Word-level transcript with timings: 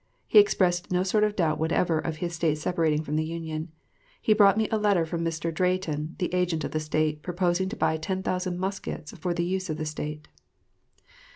He 0.25 0.39
expressed 0.39 0.89
no 0.91 1.03
sort 1.03 1.23
of 1.23 1.35
doubt 1.35 1.59
whatever 1.59 1.99
of 1.99 2.17
his 2.17 2.33
State 2.33 2.57
separating 2.57 3.03
from 3.03 3.17
the 3.17 3.23
Union. 3.23 3.71
He 4.19 4.33
brought 4.33 4.57
me 4.57 4.67
a 4.71 4.77
letter 4.79 5.05
from 5.05 5.23
Mr. 5.23 5.53
Drayton, 5.53 6.15
the 6.17 6.33
agent 6.33 6.63
of 6.63 6.71
the 6.71 6.79
State, 6.79 7.21
proposing 7.21 7.69
to 7.69 7.75
buy 7.75 7.97
ten 7.97 8.23
thousand 8.23 8.57
muskets 8.57 9.15
for 9.19 9.35
the 9.35 9.45
use 9.45 9.69
of 9.69 9.77
the 9.77 9.85
State.... 9.85 10.27